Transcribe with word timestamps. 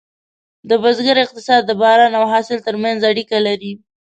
د 0.69 0.71
بزګر 0.83 1.17
اقتصاد 1.21 1.61
د 1.65 1.71
باران 1.81 2.11
او 2.19 2.25
حاصل 2.33 2.57
ترمنځ 2.67 2.99
اړیکه 3.11 3.37
لري. 3.47 3.73